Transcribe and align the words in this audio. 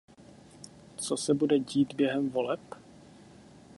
Co 0.97 1.17
se 1.17 1.33
bude 1.33 1.59
dít 1.59 1.93
během 1.93 2.29
voleb? 2.29 2.59